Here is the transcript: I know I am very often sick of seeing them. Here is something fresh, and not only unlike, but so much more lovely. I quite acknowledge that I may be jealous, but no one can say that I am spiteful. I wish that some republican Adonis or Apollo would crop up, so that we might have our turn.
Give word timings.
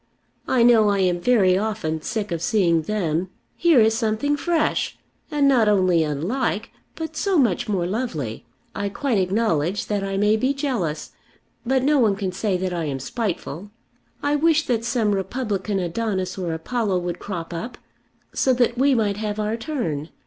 I 0.47 0.63
know 0.63 0.89
I 0.89 0.97
am 0.97 1.21
very 1.21 1.55
often 1.59 2.01
sick 2.01 2.31
of 2.31 2.41
seeing 2.41 2.81
them. 2.81 3.29
Here 3.55 3.79
is 3.79 3.95
something 3.95 4.35
fresh, 4.35 4.97
and 5.29 5.47
not 5.47 5.69
only 5.69 6.01
unlike, 6.03 6.71
but 6.95 7.15
so 7.15 7.37
much 7.37 7.69
more 7.69 7.85
lovely. 7.85 8.43
I 8.73 8.89
quite 8.89 9.19
acknowledge 9.19 9.85
that 9.85 10.03
I 10.03 10.17
may 10.17 10.37
be 10.37 10.55
jealous, 10.55 11.11
but 11.67 11.83
no 11.83 11.99
one 11.99 12.15
can 12.15 12.31
say 12.31 12.57
that 12.57 12.73
I 12.73 12.85
am 12.85 12.99
spiteful. 12.99 13.69
I 14.23 14.35
wish 14.37 14.65
that 14.65 14.83
some 14.83 15.11
republican 15.11 15.77
Adonis 15.77 16.35
or 16.35 16.51
Apollo 16.51 16.97
would 16.97 17.19
crop 17.19 17.53
up, 17.53 17.77
so 18.33 18.53
that 18.53 18.79
we 18.79 18.95
might 18.95 19.17
have 19.17 19.39
our 19.39 19.55
turn. 19.55 20.09